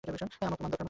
আমার 0.03 0.17
প্রমাণ 0.31 0.61
দরকার। 0.63 0.79